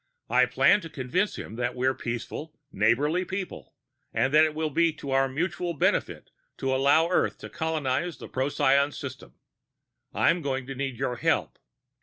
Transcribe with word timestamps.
I 0.31 0.47
plan 0.47 0.81
to 0.81 0.89
convince 0.89 1.35
him 1.35 1.57
that 1.57 1.75
we're 1.75 1.93
peaceful, 1.93 2.57
neighborly 2.71 3.23
people, 3.23 3.75
and 4.11 4.33
that 4.33 4.45
it 4.45 4.55
will 4.55 4.71
be 4.71 4.91
to 4.93 5.11
our 5.11 5.27
mutual 5.29 5.75
benefit 5.75 6.31
to 6.57 6.73
allow 6.73 7.07
Earth 7.09 7.37
colonization 7.51 8.23
in 8.23 8.27
the 8.27 8.33
Procyon 8.33 8.93
system. 8.93 9.35
"I'm 10.11 10.41
going 10.41 10.65
to 10.65 10.73
need 10.73 10.97
your 10.97 11.17
help. 11.17 11.59